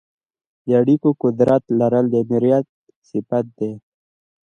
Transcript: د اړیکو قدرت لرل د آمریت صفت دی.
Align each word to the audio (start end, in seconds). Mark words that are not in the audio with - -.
د 0.65 0.67
اړیکو 0.81 1.09
قدرت 1.23 1.63
لرل 1.79 2.05
د 2.09 2.15
آمریت 2.23 2.65
صفت 3.09 3.45
دی. 3.59 3.71